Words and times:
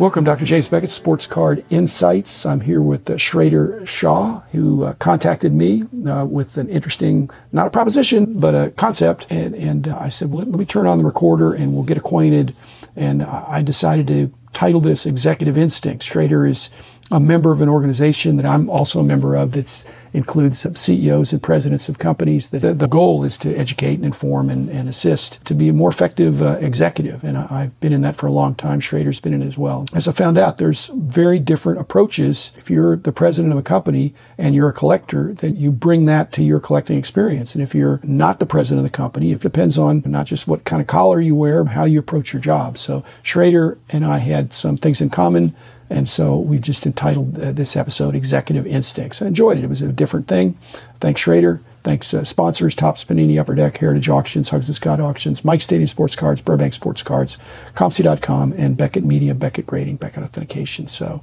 Welcome, 0.00 0.24
Dr. 0.24 0.46
James 0.46 0.66
Beckett, 0.66 0.90
Sports 0.90 1.26
Card 1.26 1.62
Insights. 1.68 2.46
I'm 2.46 2.62
here 2.62 2.80
with 2.80 3.10
uh, 3.10 3.18
Schrader 3.18 3.84
Shaw, 3.84 4.40
who 4.50 4.84
uh, 4.84 4.94
contacted 4.94 5.52
me 5.52 5.84
uh, 6.08 6.24
with 6.24 6.56
an 6.56 6.70
interesting, 6.70 7.28
not 7.52 7.66
a 7.66 7.70
proposition, 7.70 8.40
but 8.40 8.54
a 8.54 8.70
concept. 8.70 9.26
And, 9.28 9.54
and 9.54 9.88
uh, 9.88 9.98
I 10.00 10.08
said, 10.08 10.30
well, 10.30 10.46
let 10.46 10.58
me 10.58 10.64
turn 10.64 10.86
on 10.86 10.96
the 10.96 11.04
recorder 11.04 11.52
and 11.52 11.74
we'll 11.74 11.82
get 11.82 11.98
acquainted. 11.98 12.56
And 12.96 13.22
I 13.22 13.60
decided 13.60 14.06
to 14.06 14.32
title 14.54 14.80
this 14.80 15.04
Executive 15.04 15.58
Instincts. 15.58 16.06
Schrader 16.06 16.46
is 16.46 16.70
a 17.10 17.20
member 17.20 17.50
of 17.50 17.60
an 17.60 17.68
organization 17.68 18.36
that 18.36 18.46
I'm 18.46 18.70
also 18.70 19.00
a 19.00 19.04
member 19.04 19.34
of 19.34 19.52
that 19.52 19.84
includes 20.12 20.66
CEOs 20.78 21.32
and 21.32 21.42
presidents 21.42 21.88
of 21.88 21.98
companies. 21.98 22.50
That 22.50 22.78
the 22.78 22.86
goal 22.88 23.24
is 23.24 23.36
to 23.38 23.54
educate 23.56 23.94
and 23.94 24.04
inform 24.04 24.50
and, 24.50 24.68
and 24.68 24.88
assist 24.88 25.44
to 25.46 25.54
be 25.54 25.68
a 25.68 25.72
more 25.72 25.88
effective 25.88 26.42
uh, 26.42 26.58
executive. 26.60 27.24
And 27.24 27.36
I, 27.36 27.62
have 27.62 27.80
been 27.80 27.92
in 27.92 28.02
that 28.02 28.16
for 28.16 28.26
a 28.26 28.32
long 28.32 28.54
time. 28.54 28.80
Schrader's 28.80 29.20
been 29.20 29.34
in 29.34 29.42
it 29.42 29.46
as 29.46 29.58
well. 29.58 29.86
As 29.92 30.08
I 30.08 30.12
found 30.12 30.38
out, 30.38 30.58
there's 30.58 30.88
very 30.88 31.38
different 31.38 31.80
approaches. 31.80 32.52
If 32.56 32.70
you're 32.70 32.96
the 32.96 33.12
president 33.12 33.52
of 33.52 33.58
a 33.58 33.62
company 33.62 34.14
and 34.38 34.54
you're 34.54 34.68
a 34.68 34.72
collector, 34.72 35.34
then 35.34 35.56
you 35.56 35.72
bring 35.72 36.06
that 36.06 36.32
to 36.32 36.44
your 36.44 36.60
collecting 36.60 36.98
experience. 36.98 37.54
And 37.54 37.62
if 37.62 37.74
you're 37.74 38.00
not 38.02 38.38
the 38.38 38.46
president 38.46 38.84
of 38.86 38.90
the 38.92 38.96
company, 38.96 39.32
it 39.32 39.40
depends 39.40 39.78
on 39.78 40.02
not 40.06 40.26
just 40.26 40.48
what 40.48 40.64
kind 40.64 40.80
of 40.80 40.88
collar 40.88 41.20
you 41.20 41.34
wear, 41.34 41.64
how 41.64 41.84
you 41.84 41.98
approach 41.98 42.32
your 42.32 42.42
job. 42.42 42.78
So 42.78 43.04
Schrader 43.22 43.78
and 43.90 44.04
I 44.04 44.18
had 44.18 44.52
some 44.52 44.76
things 44.76 45.00
in 45.00 45.10
common 45.10 45.54
and 45.90 46.08
so 46.08 46.38
we 46.38 46.58
just 46.58 46.86
entitled 46.86 47.38
uh, 47.38 47.52
this 47.52 47.76
episode 47.76 48.14
Executive 48.14 48.66
Instincts. 48.66 49.20
I 49.20 49.26
enjoyed 49.26 49.58
it. 49.58 49.64
It 49.64 49.68
was 49.68 49.82
a 49.82 49.92
different 49.92 50.28
thing. 50.28 50.56
Thanks, 51.00 51.20
Schrader. 51.20 51.60
Thanks, 51.82 52.12
uh, 52.12 52.24
sponsors, 52.24 52.74
Topps 52.74 53.04
Panini, 53.04 53.40
Upper 53.40 53.54
Deck, 53.54 53.76
Heritage 53.78 54.08
Auctions, 54.08 54.50
Huggins 54.50 54.68
and 54.68 54.76
Scott 54.76 55.00
Auctions, 55.00 55.44
Mike 55.44 55.62
Stadium 55.62 55.88
Sports 55.88 56.14
Cards, 56.14 56.42
Burbank 56.42 56.74
Sports 56.74 57.02
Cards, 57.02 57.38
COMC.com, 57.74 58.52
and 58.56 58.76
Beckett 58.76 59.02
Media, 59.02 59.34
Beckett 59.34 59.66
Grading, 59.66 59.96
Beckett 59.96 60.22
Authentication. 60.22 60.86
So, 60.88 61.22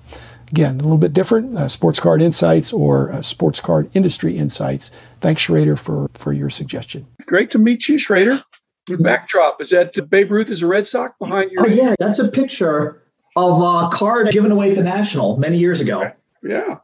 again, 0.50 0.80
a 0.80 0.84
little 0.84 0.98
bit 0.98 1.14
different, 1.14 1.56
uh, 1.56 1.68
Sports 1.68 2.00
Card 2.00 2.24
Insights 2.24 2.74
or 2.74 3.12
uh, 3.12 3.22
Sports 3.22 3.62
Card 3.62 3.90
Industry 3.94 4.36
Insights. 4.36 4.90
Thanks, 5.22 5.44
Schrader, 5.44 5.76
for, 5.76 6.10
for 6.14 6.34
your 6.34 6.50
suggestion. 6.50 7.06
Great 7.28 7.52
to 7.52 7.60
meet 7.60 7.88
you, 7.88 8.00
Schrader. 8.00 8.42
Your 8.90 8.98
backdrop, 8.98 9.62
is 9.62 9.70
that 9.70 10.10
Babe 10.10 10.32
Ruth 10.32 10.50
is 10.50 10.64
a 10.64 10.68
Red 10.68 10.88
Sox 10.88 11.14
behind 11.20 11.52
you? 11.52 11.58
Oh, 11.60 11.68
yeah, 11.68 11.94
that's 12.00 12.20
a 12.20 12.30
picture 12.30 13.04
of 13.38 13.62
a 13.62 13.96
card 13.96 14.32
given 14.32 14.52
away 14.52 14.72
at 14.72 14.76
the 14.76 14.84
National 14.84 15.38
many 15.38 15.58
years 15.58 15.80
ago. 15.80 16.12
Yeah. 16.44 16.80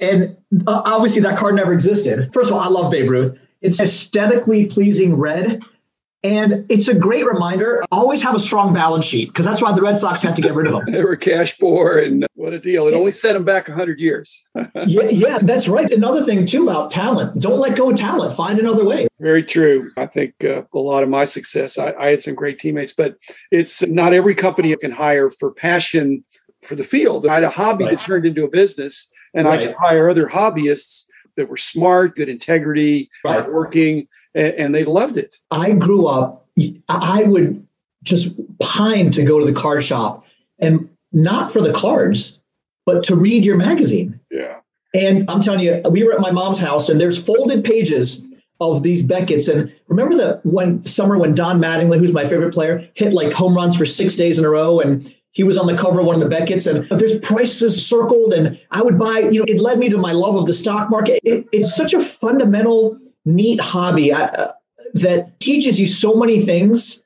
And 0.00 0.36
uh, 0.66 0.82
obviously 0.84 1.22
that 1.22 1.38
card 1.38 1.54
never 1.54 1.72
existed. 1.72 2.32
First 2.32 2.50
of 2.50 2.56
all, 2.56 2.60
I 2.60 2.68
love 2.68 2.90
Babe 2.90 3.08
Ruth. 3.08 3.38
It's 3.60 3.80
aesthetically 3.80 4.66
pleasing 4.66 5.14
red. 5.14 5.62
And 6.24 6.64
it's 6.68 6.86
a 6.86 6.94
great 6.94 7.26
reminder. 7.26 7.82
Always 7.90 8.22
have 8.22 8.36
a 8.36 8.40
strong 8.40 8.72
balance 8.72 9.04
sheet 9.04 9.28
because 9.30 9.44
that's 9.44 9.60
why 9.60 9.72
the 9.72 9.82
Red 9.82 9.98
Sox 9.98 10.22
had 10.22 10.36
to 10.36 10.42
get 10.42 10.54
rid 10.54 10.68
of 10.68 10.72
them. 10.72 10.84
they 10.92 11.02
were 11.02 11.16
cash 11.16 11.58
poor, 11.58 11.98
and 11.98 12.24
what 12.34 12.52
a 12.52 12.60
deal! 12.60 12.86
It 12.86 12.94
only 12.94 13.10
set 13.10 13.32
them 13.32 13.44
back 13.44 13.68
hundred 13.68 13.98
years. 13.98 14.44
yeah, 14.86 15.08
yeah, 15.08 15.38
that's 15.38 15.66
right. 15.66 15.90
Another 15.90 16.24
thing 16.24 16.46
too 16.46 16.68
about 16.68 16.92
talent: 16.92 17.40
don't 17.40 17.58
let 17.58 17.76
go 17.76 17.90
of 17.90 17.96
talent. 17.96 18.36
Find 18.36 18.60
another 18.60 18.84
way. 18.84 19.08
Very 19.18 19.42
true. 19.42 19.90
I 19.96 20.06
think 20.06 20.44
uh, 20.44 20.62
a 20.72 20.78
lot 20.78 21.02
of 21.02 21.08
my 21.08 21.24
success. 21.24 21.76
I, 21.76 21.92
I 21.98 22.10
had 22.10 22.22
some 22.22 22.36
great 22.36 22.60
teammates, 22.60 22.92
but 22.92 23.16
it's 23.50 23.82
not 23.88 24.12
every 24.12 24.36
company 24.36 24.76
can 24.76 24.92
hire 24.92 25.28
for 25.28 25.50
passion 25.50 26.24
for 26.62 26.76
the 26.76 26.84
field. 26.84 27.26
I 27.26 27.34
had 27.34 27.44
a 27.44 27.50
hobby 27.50 27.84
right. 27.84 27.96
that 27.96 28.04
turned 28.04 28.26
into 28.26 28.44
a 28.44 28.48
business, 28.48 29.10
and 29.34 29.48
right. 29.48 29.60
I 29.60 29.66
could 29.66 29.76
hire 29.76 30.08
other 30.08 30.28
hobbyists 30.28 31.06
that 31.36 31.48
were 31.48 31.56
smart, 31.56 32.14
good 32.14 32.28
integrity, 32.28 33.10
right. 33.24 33.40
hardworking 33.40 34.06
and, 34.34 34.54
and 34.54 34.74
they 34.74 34.84
loved 34.84 35.16
it. 35.16 35.36
I 35.50 35.72
grew 35.72 36.06
up, 36.06 36.46
I 36.88 37.24
would 37.24 37.66
just 38.02 38.30
pine 38.58 39.10
to 39.12 39.24
go 39.24 39.38
to 39.38 39.46
the 39.46 39.52
card 39.52 39.84
shop 39.84 40.24
and 40.58 40.88
not 41.12 41.52
for 41.52 41.60
the 41.60 41.72
cards, 41.72 42.40
but 42.84 43.04
to 43.04 43.16
read 43.16 43.44
your 43.44 43.56
magazine. 43.56 44.18
Yeah. 44.30 44.58
And 44.94 45.28
I'm 45.30 45.40
telling 45.40 45.60
you, 45.60 45.80
we 45.90 46.04
were 46.04 46.12
at 46.12 46.20
my 46.20 46.30
mom's 46.30 46.58
house 46.58 46.88
and 46.88 47.00
there's 47.00 47.18
folded 47.18 47.64
pages 47.64 48.22
of 48.60 48.82
these 48.82 49.02
Beckett's. 49.02 49.48
And 49.48 49.72
remember 49.88 50.16
the 50.16 50.40
one 50.44 50.84
summer 50.84 51.18
when 51.18 51.34
Don 51.34 51.60
Mattingly, 51.60 51.98
who's 51.98 52.12
my 52.12 52.26
favorite 52.26 52.52
player, 52.52 52.88
hit 52.94 53.12
like 53.12 53.32
home 53.32 53.54
runs 53.54 53.76
for 53.76 53.86
six 53.86 54.14
days 54.14 54.38
in 54.38 54.44
a 54.44 54.50
row 54.50 54.80
and 54.80 55.12
he 55.32 55.44
was 55.44 55.56
on 55.56 55.66
the 55.66 55.76
cover 55.76 56.00
of 56.00 56.06
one 56.06 56.14
of 56.14 56.20
the 56.20 56.28
Beckett's 56.28 56.66
and 56.66 56.86
there's 56.90 57.18
prices 57.20 57.84
circled 57.84 58.34
and 58.34 58.60
I 58.70 58.82
would 58.82 58.98
buy, 58.98 59.20
you 59.20 59.40
know, 59.40 59.46
it 59.48 59.58
led 59.58 59.78
me 59.78 59.88
to 59.88 59.96
my 59.96 60.12
love 60.12 60.36
of 60.36 60.46
the 60.46 60.52
stock 60.52 60.90
market. 60.90 61.20
It, 61.24 61.46
it's 61.52 61.74
such 61.74 61.94
a 61.94 62.04
fundamental 62.04 62.98
neat 63.24 63.60
hobby 63.60 64.12
uh, 64.12 64.52
that 64.94 65.38
teaches 65.40 65.78
you 65.78 65.86
so 65.86 66.14
many 66.14 66.44
things 66.44 67.04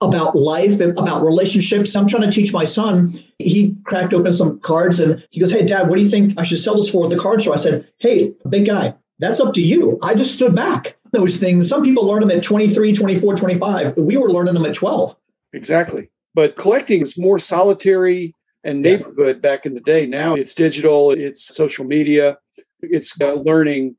about 0.00 0.34
life 0.34 0.80
and 0.80 0.98
about 0.98 1.22
relationships. 1.22 1.94
I'm 1.94 2.08
trying 2.08 2.22
to 2.22 2.30
teach 2.30 2.52
my 2.52 2.64
son. 2.64 3.22
He 3.38 3.76
cracked 3.84 4.14
open 4.14 4.32
some 4.32 4.58
cards 4.60 4.98
and 4.98 5.22
he 5.30 5.40
goes, 5.40 5.50
Hey, 5.50 5.64
dad, 5.64 5.88
what 5.88 5.96
do 5.96 6.02
you 6.02 6.08
think 6.08 6.38
I 6.38 6.42
should 6.42 6.60
sell 6.60 6.76
this 6.76 6.88
for 6.88 7.04
at 7.04 7.10
the 7.10 7.18
card 7.18 7.42
show? 7.42 7.52
I 7.52 7.56
said, 7.56 7.86
Hey, 7.98 8.32
big 8.48 8.66
guy, 8.66 8.94
that's 9.18 9.40
up 9.40 9.52
to 9.54 9.62
you. 9.62 9.98
I 10.02 10.14
just 10.14 10.34
stood 10.34 10.54
back. 10.54 10.96
Those 11.12 11.36
things, 11.36 11.68
some 11.68 11.82
people 11.82 12.06
learn 12.06 12.20
them 12.20 12.30
at 12.30 12.42
23, 12.42 12.94
24, 12.94 13.36
25. 13.36 13.96
We 13.96 14.16
were 14.16 14.30
learning 14.30 14.54
them 14.54 14.64
at 14.64 14.74
12. 14.74 15.16
Exactly. 15.52 16.10
But 16.34 16.56
collecting 16.56 17.02
is 17.02 17.18
more 17.18 17.38
solitary 17.38 18.34
and 18.62 18.80
neighborhood 18.80 19.42
back 19.42 19.66
in 19.66 19.74
the 19.74 19.80
day. 19.80 20.06
Now 20.06 20.34
it's 20.34 20.54
digital, 20.54 21.10
it's 21.10 21.42
social 21.54 21.84
media, 21.84 22.38
it's 22.80 23.20
uh, 23.20 23.34
learning 23.34 23.96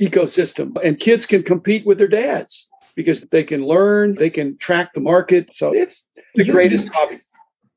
ecosystem. 0.00 0.76
And 0.84 0.98
kids 0.98 1.26
can 1.26 1.42
compete 1.42 1.86
with 1.86 1.98
their 1.98 2.08
dads 2.08 2.68
because 2.94 3.22
they 3.22 3.44
can 3.44 3.64
learn, 3.64 4.14
they 4.16 4.30
can 4.30 4.56
track 4.58 4.94
the 4.94 5.00
market. 5.00 5.54
So 5.54 5.72
it's 5.72 6.04
the 6.34 6.44
you, 6.44 6.52
greatest 6.52 6.88
hobby. 6.92 7.20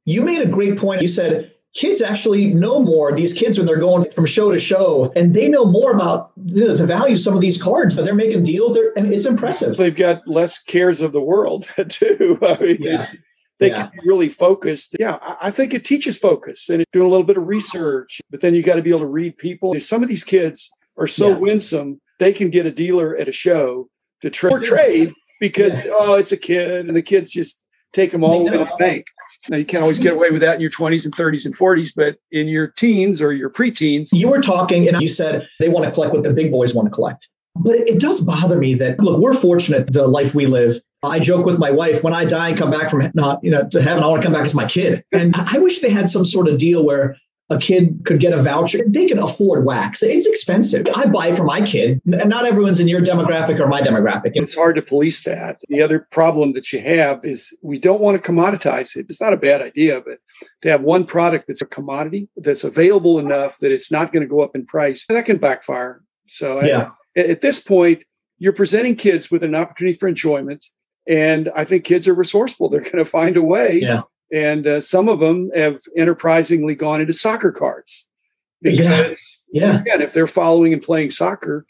You 0.05 0.21
made 0.21 0.41
a 0.41 0.47
great 0.47 0.77
point. 0.77 1.01
You 1.01 1.07
said 1.07 1.51
kids 1.73 2.01
actually 2.01 2.53
know 2.53 2.81
more. 2.81 3.13
These 3.13 3.33
kids, 3.33 3.57
when 3.57 3.67
they're 3.67 3.77
going 3.77 4.09
from 4.11 4.25
show 4.25 4.51
to 4.51 4.59
show, 4.59 5.11
and 5.15 5.33
they 5.33 5.47
know 5.47 5.65
more 5.65 5.91
about 5.91 6.31
the, 6.37 6.73
the 6.73 6.85
value 6.85 7.13
of 7.13 7.19
some 7.19 7.35
of 7.35 7.41
these 7.41 7.61
cards. 7.61 7.95
That 7.95 8.03
they're 8.03 8.15
making 8.15 8.43
deals, 8.43 8.73
they're, 8.73 8.97
and 8.97 9.13
it's 9.13 9.25
impressive. 9.25 9.77
They've 9.77 9.95
got 9.95 10.27
less 10.27 10.61
cares 10.61 11.01
of 11.01 11.11
the 11.13 11.21
world 11.21 11.69
too. 11.89 12.39
I 12.41 12.57
mean, 12.57 12.77
yeah. 12.79 13.11
They 13.59 13.69
yeah. 13.69 13.75
can 13.75 13.91
be 13.93 13.99
really 14.05 14.29
focused. 14.29 14.95
Yeah, 14.99 15.19
I 15.39 15.51
think 15.51 15.73
it 15.73 15.85
teaches 15.85 16.17
focus 16.17 16.69
and 16.69 16.83
doing 16.91 17.05
a 17.05 17.09
little 17.09 17.25
bit 17.25 17.37
of 17.37 17.47
research. 17.47 18.19
But 18.29 18.41
then 18.41 18.55
you 18.55 18.63
got 18.63 18.75
to 18.75 18.81
be 18.81 18.89
able 18.89 18.99
to 18.99 19.05
read 19.05 19.37
people. 19.37 19.79
Some 19.79 20.01
of 20.01 20.09
these 20.09 20.23
kids 20.23 20.71
are 20.97 21.07
so 21.07 21.29
yeah. 21.29 21.37
winsome 21.37 22.01
they 22.19 22.33
can 22.33 22.49
get 22.49 22.65
a 22.65 22.71
dealer 22.71 23.15
at 23.15 23.27
a 23.27 23.31
show 23.31 23.89
to 24.21 24.29
tra- 24.29 24.61
trade 24.65 25.13
because 25.39 25.77
yeah. 25.77 25.91
oh, 25.93 26.15
it's 26.15 26.31
a 26.31 26.37
kid, 26.37 26.71
and 26.71 26.95
the 26.95 27.01
kids 27.01 27.29
just 27.29 27.61
take 27.93 28.11
them 28.11 28.23
all 28.23 28.49
to 28.49 28.57
the 28.57 28.69
bank. 28.79 29.05
Now 29.49 29.57
you 29.57 29.65
can't 29.65 29.83
always 29.83 29.99
get 29.99 30.13
away 30.13 30.29
with 30.29 30.41
that 30.41 30.55
in 30.55 30.61
your 30.61 30.71
20s 30.71 31.05
and 31.05 31.15
30s 31.15 31.45
and 31.45 31.55
40s, 31.55 31.91
but 31.95 32.15
in 32.31 32.47
your 32.47 32.67
teens 32.67 33.21
or 33.21 33.33
your 33.33 33.49
preteens, 33.49 34.09
you 34.13 34.29
were 34.29 34.41
talking 34.41 34.87
and 34.87 35.01
you 35.01 35.07
said 35.07 35.47
they 35.59 35.69
want 35.69 35.85
to 35.85 35.91
collect 35.91 36.13
what 36.13 36.23
the 36.23 36.33
big 36.33 36.51
boys 36.51 36.73
want 36.73 36.87
to 36.87 36.91
collect. 36.91 37.27
But 37.55 37.75
it 37.75 37.99
does 37.99 38.21
bother 38.21 38.57
me 38.57 38.73
that 38.75 38.99
look, 38.99 39.19
we're 39.19 39.33
fortunate 39.33 39.91
the 39.91 40.07
life 40.07 40.33
we 40.33 40.47
live. 40.47 40.79
I 41.03 41.19
joke 41.19 41.45
with 41.45 41.59
my 41.59 41.69
wife 41.69 42.03
when 42.03 42.13
I 42.13 42.25
die 42.25 42.49
and 42.49 42.57
come 42.57 42.71
back 42.71 42.89
from 42.89 43.11
not 43.13 43.43
you 43.43 43.51
know 43.51 43.67
to 43.67 43.81
heaven, 43.81 44.03
I 44.03 44.07
want 44.07 44.21
to 44.21 44.25
come 44.25 44.33
back 44.33 44.45
as 44.45 44.55
my 44.55 44.65
kid. 44.65 45.03
And 45.11 45.35
I 45.35 45.59
wish 45.59 45.79
they 45.79 45.89
had 45.89 46.09
some 46.09 46.25
sort 46.25 46.47
of 46.47 46.57
deal 46.57 46.85
where 46.85 47.15
a 47.53 47.59
kid 47.59 48.01
could 48.05 48.19
get 48.19 48.33
a 48.33 48.41
voucher. 48.41 48.79
They 48.87 49.05
can 49.05 49.19
afford 49.19 49.65
wax. 49.65 50.01
It's 50.01 50.25
expensive. 50.25 50.87
I 50.95 51.05
buy 51.05 51.27
it 51.27 51.37
for 51.37 51.43
my 51.43 51.61
kid, 51.61 52.01
and 52.05 52.29
not 52.29 52.45
everyone's 52.45 52.79
in 52.79 52.87
your 52.87 53.01
demographic 53.01 53.59
or 53.59 53.67
my 53.67 53.81
demographic. 53.81 54.31
It's 54.33 54.55
hard 54.55 54.75
to 54.75 54.81
police 54.81 55.23
that. 55.23 55.61
The 55.69 55.81
other 55.81 56.07
problem 56.11 56.53
that 56.53 56.73
you 56.73 56.81
have 56.81 57.23
is 57.23 57.55
we 57.61 57.77
don't 57.77 58.01
want 58.01 58.21
to 58.21 58.31
commoditize 58.31 58.95
it. 58.95 59.05
It's 59.09 59.21
not 59.21 59.33
a 59.33 59.37
bad 59.37 59.61
idea, 59.61 60.01
but 60.01 60.19
to 60.63 60.69
have 60.69 60.81
one 60.81 61.05
product 61.05 61.47
that's 61.47 61.61
a 61.61 61.67
commodity 61.67 62.29
that's 62.37 62.63
available 62.63 63.19
enough 63.19 63.59
that 63.59 63.71
it's 63.71 63.91
not 63.91 64.11
going 64.11 64.23
to 64.23 64.29
go 64.29 64.41
up 64.41 64.55
in 64.55 64.65
price, 64.65 65.05
that 65.07 65.25
can 65.25 65.37
backfire. 65.37 66.01
So 66.27 66.63
yeah. 66.63 66.89
I, 67.15 67.19
at 67.19 67.41
this 67.41 67.59
point, 67.59 68.03
you're 68.39 68.53
presenting 68.53 68.95
kids 68.95 69.29
with 69.29 69.43
an 69.43 69.55
opportunity 69.55 69.97
for 69.97 70.07
enjoyment. 70.07 70.65
And 71.07 71.51
I 71.55 71.65
think 71.65 71.83
kids 71.83 72.07
are 72.07 72.13
resourceful. 72.13 72.69
They're 72.69 72.81
going 72.81 72.97
to 72.97 73.05
find 73.05 73.37
a 73.37 73.43
way 73.43 73.79
yeah 73.79 74.03
and 74.33 74.65
uh, 74.65 74.81
some 74.81 75.07
of 75.07 75.19
them 75.19 75.51
have 75.55 75.79
enterprisingly 75.95 76.75
gone 76.75 76.99
into 76.99 77.13
soccer 77.13 77.51
cards 77.51 78.05
because 78.61 79.15
yeah. 79.51 79.73
yeah. 79.73 79.79
again 79.79 80.01
if 80.01 80.13
they're 80.13 80.27
following 80.27 80.73
and 80.73 80.81
playing 80.81 81.11
soccer 81.11 81.65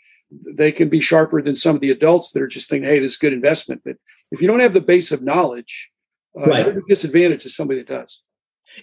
they 0.56 0.72
can 0.72 0.90
be 0.90 1.00
sharper 1.00 1.42
than 1.42 1.56
some 1.56 1.76
of 1.76 1.82
the 1.82 1.92
adults 1.92 2.32
that 2.32 2.42
are 2.42 2.48
just 2.48 2.70
thinking 2.70 2.90
hey 2.90 3.00
this 3.00 3.12
is 3.12 3.18
a 3.18 3.20
good 3.20 3.34
investment 3.34 3.82
but 3.84 3.98
if 4.32 4.42
you 4.42 4.48
don't 4.48 4.62
have 4.62 4.74
the 4.74 4.82
base 4.82 5.12
of 5.12 5.22
knowledge 5.22 5.92
uh, 6.40 6.46
right. 6.46 6.66
you're 6.66 6.78
at 6.78 6.78
a 6.78 6.88
disadvantage 6.88 7.44
to 7.44 7.50
somebody 7.50 7.80
that 7.80 7.88
does 7.88 8.24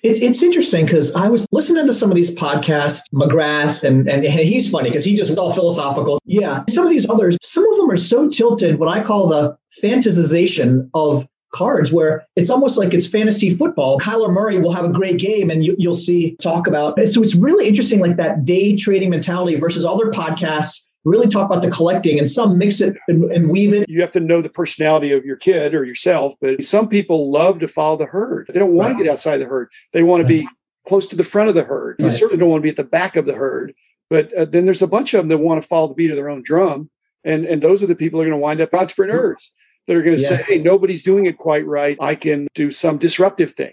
it's, 0.02 0.20
it's 0.20 0.42
interesting 0.42 0.86
because 0.86 1.12
I 1.14 1.28
was 1.28 1.46
listening 1.52 1.86
to 1.86 1.94
some 1.94 2.10
of 2.10 2.16
these 2.16 2.32
podcasts, 2.34 3.02
McGrath, 3.12 3.82
and, 3.82 4.08
and, 4.08 4.24
and 4.24 4.40
he's 4.40 4.70
funny 4.70 4.88
because 4.90 5.04
he 5.04 5.14
just 5.14 5.36
all 5.36 5.52
philosophical. 5.52 6.20
Yeah. 6.24 6.62
Some 6.68 6.84
of 6.84 6.90
these 6.90 7.08
others, 7.08 7.36
some 7.42 7.68
of 7.72 7.76
them 7.76 7.90
are 7.90 7.96
so 7.96 8.28
tilted, 8.28 8.78
what 8.78 8.88
I 8.88 9.02
call 9.02 9.26
the 9.26 9.56
fantasization 9.82 10.88
of 10.94 11.26
cards 11.52 11.92
where 11.92 12.26
it's 12.36 12.50
almost 12.50 12.78
like 12.78 12.94
it's 12.94 13.06
fantasy 13.06 13.54
football. 13.54 13.98
Kyler 13.98 14.32
Murray 14.32 14.58
will 14.58 14.72
have 14.72 14.84
a 14.84 14.92
great 14.92 15.18
game 15.18 15.50
and 15.50 15.64
you, 15.64 15.76
will 15.78 15.94
see 15.94 16.36
talk 16.36 16.66
about. 16.66 17.00
So 17.08 17.22
it's 17.22 17.34
really 17.34 17.66
interesting, 17.66 18.00
like 18.00 18.16
that 18.16 18.44
day 18.44 18.76
trading 18.76 19.10
mentality 19.10 19.56
versus 19.56 19.84
other 19.84 20.06
podcasts 20.06 20.86
really 21.04 21.28
talk 21.28 21.46
about 21.46 21.62
the 21.62 21.70
collecting 21.70 22.18
and 22.18 22.28
some 22.28 22.58
mix 22.58 22.80
it 22.80 22.96
and, 23.08 23.24
and, 23.32 23.48
weave 23.48 23.72
it. 23.72 23.88
You 23.88 24.02
have 24.02 24.10
to 24.12 24.20
know 24.20 24.42
the 24.42 24.50
personality 24.50 25.12
of 25.12 25.24
your 25.24 25.36
kid 25.36 25.74
or 25.74 25.84
yourself, 25.84 26.34
but 26.42 26.62
some 26.62 26.88
people 26.88 27.30
love 27.30 27.58
to 27.60 27.66
follow 27.66 27.96
the 27.96 28.04
herd. 28.04 28.50
They 28.52 28.58
don't 28.58 28.74
want 28.74 28.92
right. 28.92 28.98
to 28.98 29.04
get 29.04 29.10
outside 29.10 29.38
the 29.38 29.46
herd. 29.46 29.70
They 29.92 30.02
want 30.02 30.20
to 30.22 30.28
be 30.28 30.46
close 30.86 31.06
to 31.08 31.16
the 31.16 31.24
front 31.24 31.48
of 31.48 31.54
the 31.54 31.64
herd. 31.64 31.96
You 31.98 32.10
certainly 32.10 32.38
don't 32.38 32.50
want 32.50 32.60
to 32.60 32.64
be 32.64 32.70
at 32.70 32.76
the 32.76 32.84
back 32.84 33.16
of 33.16 33.26
the 33.26 33.34
herd. 33.34 33.74
But 34.10 34.32
uh, 34.34 34.44
then 34.44 34.64
there's 34.64 34.82
a 34.82 34.88
bunch 34.88 35.14
of 35.14 35.20
them 35.20 35.28
that 35.28 35.38
want 35.38 35.62
to 35.62 35.66
follow 35.66 35.88
the 35.88 35.94
beat 35.94 36.10
of 36.10 36.16
their 36.16 36.28
own 36.28 36.42
drum. 36.42 36.90
And, 37.24 37.44
and 37.46 37.62
those 37.62 37.82
are 37.82 37.86
the 37.86 37.94
people 37.94 38.18
that 38.18 38.26
are 38.26 38.30
going 38.30 38.40
to 38.40 38.42
wind 38.42 38.60
up 38.60 38.74
entrepreneurs 38.74 39.52
that 39.90 39.96
are 39.96 40.02
going 40.02 40.16
to 40.16 40.22
say, 40.22 40.36
hey, 40.36 40.58
nobody's 40.58 41.02
doing 41.02 41.26
it 41.26 41.36
quite 41.36 41.66
right. 41.66 41.98
I 42.00 42.14
can 42.14 42.46
do 42.54 42.70
some 42.70 42.96
disruptive 42.96 43.50
thing. 43.50 43.72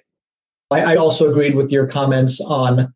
I, 0.72 0.94
I 0.94 0.96
also 0.96 1.30
agreed 1.30 1.54
with 1.54 1.72
your 1.72 1.86
comments 1.86 2.42
on 2.42 2.92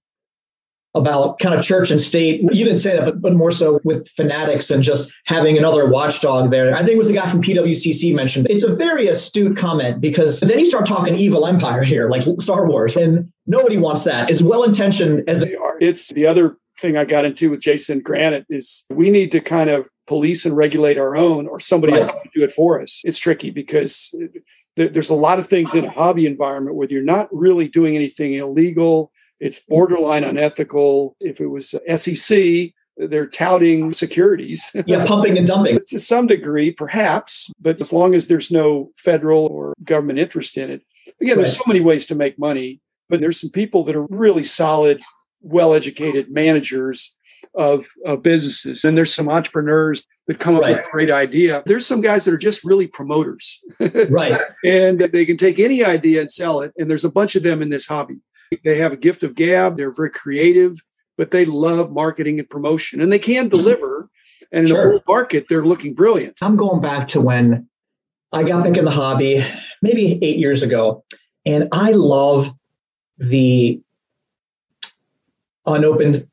about 0.96 1.38
kind 1.38 1.54
of 1.54 1.64
church 1.64 1.92
and 1.92 2.02
state. 2.02 2.42
You 2.42 2.66
didn't 2.66 2.80
say 2.80 2.96
that, 2.96 3.06
but, 3.06 3.22
but 3.22 3.34
more 3.36 3.52
so 3.52 3.80
with 3.84 4.08
Fanatics 4.10 4.72
and 4.72 4.82
just 4.82 5.14
having 5.28 5.56
another 5.56 5.88
watchdog 5.88 6.50
there. 6.50 6.74
I 6.74 6.80
think 6.80 6.94
it 6.94 6.98
was 6.98 7.10
the 7.10 7.14
guy 7.14 7.30
from 7.30 7.44
PWCC 7.44 8.16
mentioned. 8.16 8.48
It's 8.50 8.64
a 8.64 8.76
very 8.76 9.08
astute 9.08 9.56
comment 9.56 10.02
because 10.02 10.40
then 10.40 10.58
you 10.58 10.66
start 10.66 10.88
talking 10.88 11.20
evil 11.20 11.46
empire 11.46 11.84
here, 11.84 12.10
like 12.10 12.24
Star 12.40 12.68
Wars, 12.68 12.98
and 12.98 13.32
nobody 13.46 13.78
wants 13.78 14.04
that. 14.06 14.32
As 14.32 14.42
well 14.42 14.64
intentioned 14.64 15.30
as 15.30 15.42
they 15.42 15.56
are. 15.56 15.78
It's 15.80 16.12
the 16.12 16.26
other 16.26 16.58
thing 16.80 16.98
I 16.98 17.06
got 17.06 17.26
into 17.26 17.50
with 17.52 17.62
Jason 17.62 18.00
Granite 18.00 18.46
is 18.50 18.86
we 18.90 19.10
need 19.10 19.32
to 19.34 19.40
kind 19.40 19.70
of 19.70 19.88
police 20.08 20.46
and 20.46 20.56
regulate 20.58 20.98
our 20.98 21.16
own, 21.16 21.48
or 21.48 21.60
somebody 21.60 21.94
right. 21.94 22.04
else 22.04 22.12
to 22.24 22.30
do 22.34 22.44
it 22.44 22.52
for 22.52 22.82
us. 22.82 23.02
It's 23.04 23.20
tricky 23.20 23.50
because 23.50 24.14
there's 24.76 25.10
a 25.10 25.16
lot 25.16 25.40
of 25.40 25.48
things 25.48 25.76
in 25.76 25.86
a 25.86 25.92
hobby 25.92 26.26
environment 26.26 26.76
where 26.76 26.88
you're 26.90 27.04
not 27.04 27.28
really 27.32 27.68
doing 27.68 27.96
anything 27.96 28.34
illegal 28.34 29.12
it's 29.42 29.60
borderline 29.60 30.24
unethical. 30.24 31.18
If 31.20 31.42
it 31.42 31.48
was 31.48 31.74
SEC, 31.96 32.72
they're 32.96 33.28
touting 33.28 33.92
securities. 33.92 34.72
yeah, 34.86 35.04
pumping 35.04 35.38
and 35.38 35.48
dumping. 35.48 35.80
to 35.88 36.00
some 36.00 36.28
degree, 36.28 36.72
perhaps, 36.72 37.52
but 37.60 37.82
as 37.82 37.92
long 37.92 38.14
as 38.14 38.28
there's 38.28 38.52
no 38.52 38.92
federal 38.96 39.48
or 39.48 39.74
government 39.84 40.20
interest 40.20 40.58
in 40.58 40.70
it. 40.70 40.82
Again, 41.20 41.32
right. 41.32 41.36
there's 41.38 41.58
so 41.58 41.64
many 41.66 41.82
ways 41.82 42.06
to 42.06 42.16
make 42.16 42.38
money, 42.38 42.80
but 43.10 43.20
there's 43.20 43.42
some 43.42 43.50
people 43.50 43.84
that 43.86 43.96
are 43.96 44.06
really 44.12 44.44
solid, 44.44 45.02
well 45.42 45.74
educated 45.74 46.32
managers 46.32 47.16
of, 47.56 47.86
of, 48.06 48.22
businesses. 48.22 48.84
And 48.84 48.98
there's 48.98 49.14
some 49.14 49.28
entrepreneurs 49.28 50.08
that 50.28 50.40
come 50.40 50.56
up 50.56 50.62
right. 50.62 50.78
with 50.78 50.86
a 50.86 50.90
great 50.92 51.12
idea. 51.12 51.64
There's 51.66 51.86
some 51.86 52.02
guys 52.02 52.26
that 52.26 52.34
are 52.34 52.38
just 52.38 52.64
really 52.64 52.88
promoters. 52.88 53.60
right. 54.10 54.40
And 54.64 55.00
they 55.00 55.26
can 55.26 55.38
take 55.38 55.60
any 55.60 55.84
idea 55.84 56.22
and 56.22 56.32
sell 56.32 56.62
it. 56.62 56.72
And 56.78 56.90
there's 56.90 57.04
a 57.04 57.12
bunch 57.12 57.36
of 57.36 57.44
them 57.44 57.62
in 57.62 57.70
this 57.70 57.86
hobby. 57.86 58.22
They 58.64 58.78
have 58.78 58.94
a 58.94 58.98
gift 58.98 59.24
of 59.24 59.36
gab. 59.36 59.78
They're 59.78 59.94
very 59.94 60.12
creative, 60.12 60.76
but 61.18 61.32
they 61.32 61.46
love 61.46 61.92
marketing 61.92 62.40
and 62.40 62.50
promotion, 62.50 63.02
and 63.02 63.12
they 63.12 63.20
can 63.20 63.48
deliver. 63.48 64.10
And 64.52 64.68
in 64.68 64.68
sure. 64.68 64.84
the 64.84 64.90
whole 64.92 65.04
market, 65.08 65.46
they're 65.48 65.66
looking 65.66 65.94
brilliant. 65.94 66.38
I'm 66.42 66.58
going 66.58 66.82
back 66.82 67.08
to 67.10 67.22
when 67.22 67.70
I 68.34 68.44
got 68.44 68.64
back 68.64 68.78
in 68.78 68.86
the 68.86 68.92
hobby, 68.92 69.46
maybe 69.82 70.20
eight 70.22 70.38
years 70.38 70.64
ago, 70.64 71.04
and 71.46 71.70
I 71.72 71.92
love 71.92 72.50
the 73.18 73.82
unopened 75.66 76.28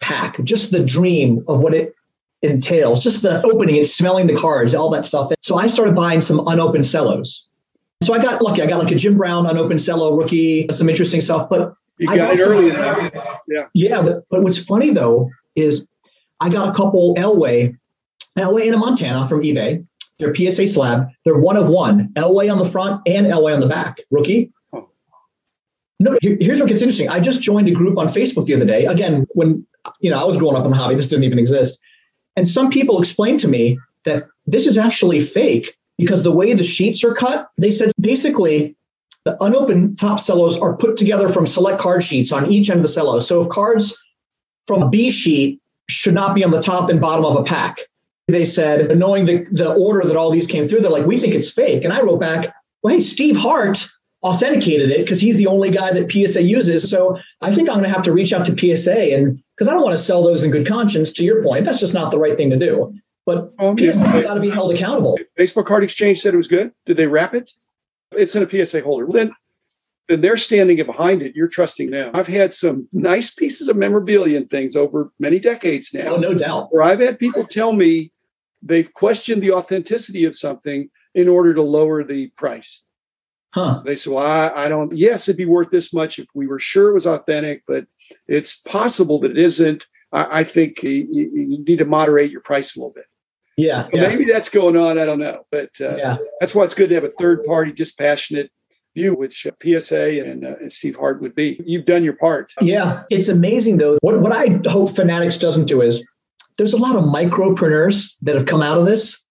pack, 0.00 0.42
just 0.44 0.70
the 0.70 0.84
dream 0.84 1.44
of 1.48 1.60
what 1.60 1.74
it 1.74 1.94
entails, 2.42 3.02
just 3.02 3.22
the 3.22 3.42
opening 3.42 3.76
it, 3.76 3.88
smelling 3.88 4.26
the 4.26 4.36
cards, 4.36 4.74
all 4.74 4.90
that 4.90 5.06
stuff. 5.06 5.32
So 5.42 5.56
I 5.56 5.68
started 5.68 5.94
buying 5.94 6.20
some 6.20 6.46
unopened 6.46 6.86
cellos. 6.86 7.46
So 8.02 8.12
I 8.12 8.18
got 8.20 8.42
lucky. 8.42 8.62
I 8.62 8.66
got 8.66 8.82
like 8.82 8.92
a 8.92 8.96
Jim 8.96 9.16
Brown 9.16 9.46
unopened 9.46 9.82
cello 9.82 10.16
rookie, 10.16 10.66
some 10.72 10.88
interesting 10.88 11.20
stuff. 11.20 11.48
But 11.48 11.74
you 11.98 12.08
got, 12.08 12.16
got 12.16 12.34
it 12.34 12.40
early 12.40 12.70
enough. 12.70 13.12
Yeah. 13.46 13.66
Yeah. 13.74 14.02
But, 14.02 14.24
but 14.28 14.42
what's 14.42 14.58
funny 14.58 14.90
though 14.90 15.30
is 15.54 15.86
I 16.40 16.48
got 16.48 16.68
a 16.68 16.72
couple 16.72 17.14
Elway, 17.14 17.76
Elway 18.36 18.66
and 18.66 18.74
a 18.74 18.78
Montana 18.78 19.28
from 19.28 19.42
eBay. 19.42 19.86
They're 20.18 20.34
PSA 20.34 20.66
slab. 20.66 21.08
They're 21.24 21.38
one 21.38 21.56
of 21.56 21.68
one. 21.68 22.08
Elway 22.14 22.50
on 22.50 22.58
the 22.58 22.68
front 22.68 23.00
and 23.06 23.26
Elway 23.26 23.54
on 23.54 23.60
the 23.60 23.68
back. 23.68 24.00
Rookie. 24.10 24.52
No, 26.02 26.18
here's 26.20 26.58
what 26.58 26.68
gets 26.68 26.82
interesting. 26.82 27.08
I 27.08 27.20
just 27.20 27.40
joined 27.40 27.68
a 27.68 27.70
group 27.70 27.96
on 27.96 28.08
Facebook 28.08 28.46
the 28.46 28.54
other 28.54 28.64
day. 28.64 28.86
Again, 28.86 29.24
when 29.34 29.64
you 30.00 30.10
know 30.10 30.16
I 30.16 30.24
was 30.24 30.36
growing 30.36 30.56
up 30.56 30.64
in 30.64 30.70
the 30.72 30.76
hobby, 30.76 30.96
this 30.96 31.06
didn't 31.06 31.24
even 31.24 31.38
exist. 31.38 31.78
And 32.34 32.48
some 32.48 32.70
people 32.70 33.00
explained 33.00 33.38
to 33.40 33.48
me 33.48 33.78
that 34.04 34.26
this 34.46 34.66
is 34.66 34.78
actually 34.78 35.20
fake 35.20 35.76
because 35.98 36.24
the 36.24 36.32
way 36.32 36.54
the 36.54 36.64
sheets 36.64 37.04
are 37.04 37.14
cut, 37.14 37.48
they 37.56 37.70
said 37.70 37.92
basically 38.00 38.74
the 39.24 39.40
unopened 39.44 39.96
top 39.96 40.18
cellos 40.18 40.58
are 40.58 40.76
put 40.76 40.96
together 40.96 41.28
from 41.28 41.46
select 41.46 41.80
card 41.80 42.02
sheets 42.02 42.32
on 42.32 42.50
each 42.50 42.68
end 42.68 42.80
of 42.80 42.86
the 42.86 42.92
cello. 42.92 43.20
So 43.20 43.40
if 43.40 43.48
cards 43.48 43.96
from 44.66 44.82
a 44.82 44.88
B 44.88 45.12
sheet 45.12 45.60
should 45.88 46.14
not 46.14 46.34
be 46.34 46.42
on 46.42 46.50
the 46.50 46.62
top 46.62 46.90
and 46.90 47.00
bottom 47.00 47.24
of 47.24 47.36
a 47.36 47.44
pack, 47.44 47.78
they 48.26 48.44
said, 48.44 48.98
knowing 48.98 49.26
the, 49.26 49.46
the 49.52 49.72
order 49.74 50.06
that 50.06 50.16
all 50.16 50.30
these 50.30 50.48
came 50.48 50.66
through, 50.66 50.80
they're 50.80 50.90
like, 50.90 51.06
we 51.06 51.20
think 51.20 51.34
it's 51.34 51.52
fake. 51.52 51.84
And 51.84 51.92
I 51.92 52.00
wrote 52.00 52.18
back, 52.18 52.52
well, 52.82 52.94
hey, 52.94 53.00
Steve 53.00 53.36
Hart 53.36 53.86
authenticated 54.22 54.90
it 54.90 54.98
because 54.98 55.20
he's 55.20 55.36
the 55.36 55.46
only 55.46 55.70
guy 55.70 55.92
that 55.92 56.10
PSA 56.10 56.42
uses. 56.42 56.88
So 56.88 57.18
I 57.40 57.54
think 57.54 57.68
I'm 57.68 57.76
going 57.76 57.84
to 57.84 57.90
have 57.90 58.04
to 58.04 58.12
reach 58.12 58.32
out 58.32 58.46
to 58.46 58.76
PSA 58.76 59.14
and 59.14 59.42
because 59.56 59.68
I 59.68 59.72
don't 59.72 59.82
want 59.82 59.96
to 59.96 60.02
sell 60.02 60.22
those 60.22 60.44
in 60.44 60.50
good 60.50 60.66
conscience. 60.66 61.12
To 61.12 61.24
your 61.24 61.42
point, 61.42 61.64
that's 61.64 61.80
just 61.80 61.94
not 61.94 62.10
the 62.10 62.18
right 62.18 62.36
thing 62.36 62.50
to 62.50 62.58
do. 62.58 62.94
But 63.24 63.52
um, 63.58 63.78
PSA 63.78 64.00
yeah. 64.00 64.22
got 64.22 64.34
to 64.34 64.40
be 64.40 64.50
held 64.50 64.72
accountable. 64.72 65.18
Baseball 65.36 65.64
Card 65.64 65.84
Exchange 65.84 66.18
said 66.20 66.34
it 66.34 66.38
was 66.38 66.48
good. 66.48 66.72
Did 66.86 66.96
they 66.96 67.06
wrap 67.06 67.34
it? 67.34 67.52
It's 68.12 68.34
in 68.34 68.42
a 68.42 68.66
PSA 68.66 68.82
holder. 68.82 69.06
Then, 69.08 69.32
then 70.08 70.20
they're 70.20 70.36
standing 70.36 70.84
behind 70.84 71.22
it. 71.22 71.36
You're 71.36 71.48
trusting 71.48 71.90
them. 71.90 72.10
I've 72.14 72.26
had 72.26 72.52
some 72.52 72.88
nice 72.92 73.32
pieces 73.32 73.68
of 73.68 73.76
memorabilia 73.76 74.36
and 74.36 74.50
things 74.50 74.74
over 74.74 75.12
many 75.18 75.38
decades 75.38 75.94
now. 75.94 76.14
Oh, 76.14 76.16
no 76.16 76.34
doubt. 76.34 76.68
Where 76.72 76.82
I've 76.82 77.00
had 77.00 77.18
people 77.18 77.44
tell 77.44 77.72
me 77.72 78.12
they've 78.60 78.92
questioned 78.92 79.42
the 79.42 79.52
authenticity 79.52 80.24
of 80.24 80.34
something 80.34 80.90
in 81.14 81.28
order 81.28 81.54
to 81.54 81.62
lower 81.62 82.02
the 82.02 82.28
price. 82.28 82.82
Huh. 83.52 83.82
They 83.84 83.96
said, 83.96 84.14
well, 84.14 84.24
I, 84.24 84.64
I, 84.64 84.68
don't, 84.68 84.96
yes, 84.96 85.28
it'd 85.28 85.36
be 85.36 85.44
worth 85.44 85.70
this 85.70 85.92
much 85.92 86.18
if 86.18 86.26
we 86.34 86.46
were 86.46 86.58
sure 86.58 86.90
it 86.90 86.94
was 86.94 87.06
authentic, 87.06 87.62
but 87.66 87.86
it's 88.26 88.56
possible 88.56 89.18
that 89.20 89.32
it 89.32 89.38
isn't. 89.38 89.86
I, 90.10 90.40
I 90.40 90.44
think 90.44 90.82
you, 90.82 91.06
you, 91.10 91.64
need 91.64 91.78
to 91.78 91.84
moderate 91.84 92.30
your 92.30 92.40
price 92.40 92.74
a 92.74 92.78
little 92.78 92.94
bit. 92.94 93.06
Yeah, 93.58 93.88
yeah. 93.92 94.08
Maybe 94.08 94.24
that's 94.24 94.48
going 94.48 94.78
on. 94.78 94.98
I 94.98 95.04
don't 95.04 95.18
know. 95.18 95.44
But 95.50 95.70
uh, 95.80 95.96
yeah. 95.96 96.16
that's 96.40 96.54
why 96.54 96.64
it's 96.64 96.72
good 96.72 96.88
to 96.88 96.94
have 96.94 97.04
a 97.04 97.10
third 97.10 97.44
party, 97.44 97.72
dispassionate 97.72 98.50
view, 98.94 99.14
which 99.14 99.46
uh, 99.46 99.50
PSA 99.62 100.22
and, 100.22 100.46
uh, 100.46 100.56
and, 100.60 100.72
Steve 100.72 100.96
Hart 100.96 101.20
would 101.20 101.34
be. 101.34 101.60
You've 101.66 101.84
done 101.84 102.02
your 102.02 102.16
part. 102.16 102.52
Yeah. 102.60 103.02
It's 103.10 103.28
amazing, 103.28 103.78
though. 103.78 103.98
What, 104.00 104.20
what 104.20 104.32
I 104.32 104.60
hope 104.68 104.96
Fanatics 104.96 105.36
doesn't 105.36 105.66
do 105.66 105.82
is 105.82 106.02
there's 106.56 106.72
a 106.72 106.78
lot 106.78 106.96
of 106.96 107.04
micropreneurs 107.04 108.14
that 108.22 108.34
have 108.34 108.46
come 108.46 108.62
out 108.62 108.78
of 108.78 108.86
this. 108.86 109.22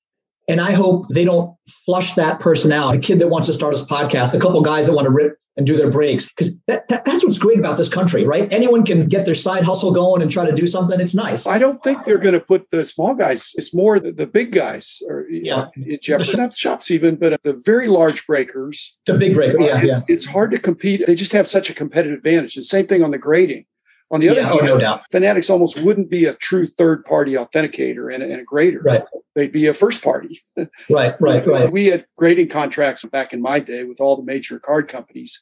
And 0.48 0.60
I 0.60 0.72
hope 0.72 1.08
they 1.10 1.24
don't 1.24 1.56
flush 1.86 2.14
that 2.14 2.40
person 2.40 2.72
out. 2.72 2.94
The 2.94 3.00
kid 3.00 3.20
that 3.20 3.30
wants 3.30 3.48
to 3.48 3.54
start 3.54 3.74
his 3.74 3.84
podcast, 3.84 4.32
the 4.32 4.40
couple 4.40 4.62
guys 4.62 4.88
that 4.88 4.94
want 4.94 5.06
to 5.06 5.12
rip 5.12 5.38
and 5.58 5.68
do 5.68 5.76
their 5.76 5.92
breaks 5.92 6.30
because 6.30 6.56
that, 6.68 6.88
that, 6.88 7.04
that's 7.04 7.26
what's 7.26 7.38
great 7.38 7.60
about 7.60 7.78
this 7.78 7.90
country 7.90 8.26
right? 8.26 8.52
Anyone 8.52 8.86
can 8.86 9.08
get 9.08 9.26
their 9.26 9.36
side 9.36 9.64
hustle 9.64 9.92
going 9.92 10.22
and 10.22 10.32
try 10.32 10.46
to 10.46 10.56
do 10.56 10.66
something. 10.66 11.00
It's 11.00 11.14
nice. 11.14 11.46
I 11.46 11.60
don't 11.60 11.84
think 11.84 12.06
they're 12.06 12.18
going 12.18 12.34
to 12.34 12.40
put 12.40 12.70
the 12.70 12.86
small 12.86 13.14
guys 13.14 13.52
it's 13.56 13.74
more 13.74 14.00
the, 14.00 14.12
the 14.12 14.26
big 14.26 14.52
guys 14.54 15.02
or 15.08 15.28
yeah. 15.30 15.68
jeopardy, 16.02 16.38
not 16.38 16.56
shops 16.56 16.90
even 16.90 17.18
but 17.18 17.42
the 17.44 17.62
very 17.66 17.88
large 17.88 18.26
breakers. 18.26 18.98
The 19.06 19.18
big 19.18 19.34
breaker 19.34 19.60
yeah 19.62 19.82
yeah. 19.82 20.02
It's 20.08 20.26
hard 20.26 20.52
to 20.52 20.58
compete. 20.58 21.06
They 21.06 21.16
just 21.16 21.34
have 21.34 21.48
such 21.48 21.70
a 21.70 21.74
competitive 21.74 22.18
advantage. 22.18 22.56
The 22.56 22.64
same 22.64 22.88
thing 22.88 23.04
on 23.04 23.12
the 23.12 23.18
grading 23.18 23.66
on 24.12 24.20
the 24.20 24.30
other 24.30 24.42
yeah, 24.42 24.50
hand, 24.50 24.60
oh, 24.62 24.66
no 24.66 24.78
doubt. 24.78 25.04
Fanatics 25.10 25.50
almost 25.50 25.80
wouldn't 25.82 26.10
be 26.10 26.26
a 26.26 26.34
true 26.34 26.68
third 26.68 27.06
party 27.06 27.34
authenticator 27.34 28.14
and 28.14 28.22
a, 28.22 28.30
and 28.30 28.42
a 28.42 28.44
grader. 28.44 28.82
Right. 28.82 29.04
They'd 29.36 29.52
be 29.52 29.68
a 29.68 29.74
first 29.74 30.04
party. 30.04 30.44
right, 30.90 31.16
right, 31.20 31.48
right. 31.48 31.72
We 31.72 31.88
had 31.88 32.06
grading 32.18 32.50
contracts 32.50 33.06
back 33.06 33.32
in 33.32 33.42
my 33.42 33.60
day 33.60 33.86
with 33.86 34.02
all 34.02 34.18
the 34.18 34.24
major 34.24 34.60
card 34.60 34.90
companies. 34.90 35.42